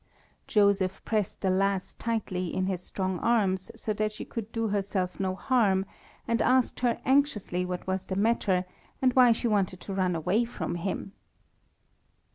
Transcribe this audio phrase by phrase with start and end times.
[0.47, 5.19] Joseph pressed the lass tightly in his strong arms so that she could do herself
[5.19, 5.85] no harm,
[6.27, 8.65] and asked her anxiously what was the matter,
[8.99, 11.11] and why she wanted to run away from him.